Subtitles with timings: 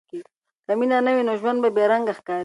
[0.65, 2.39] که مینه نه وي، نو ژوند بې رنګه ښکاري.